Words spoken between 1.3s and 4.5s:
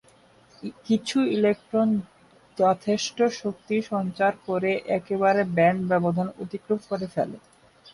electron যথেষ্ট শক্তি সঞ্চার